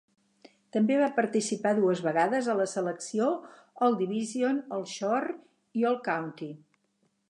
També 0.77 0.95
va 1.01 1.09
participar 1.17 1.73
dues 1.81 2.01
vegades 2.07 2.49
a 2.53 2.57
la 2.61 2.67
selecció 2.73 3.29
All-Division, 3.89 4.59
All-Shore 4.79 5.41
i 5.83 5.91
All-County. 5.93 6.55